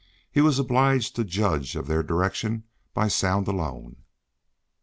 He 0.31 0.41
was 0.41 0.57
obliged 0.57 1.15
to 1.15 1.23
judge 1.23 1.75
of 1.75 1.85
their 1.85 2.01
direction 2.01 2.63
by 2.95 3.07
sound 3.07 3.47
alone. 3.47 3.97